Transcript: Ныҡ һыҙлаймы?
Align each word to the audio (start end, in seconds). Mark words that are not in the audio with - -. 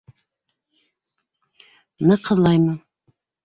Ныҡ 2.11 2.33
һыҙлаймы? 2.33 2.79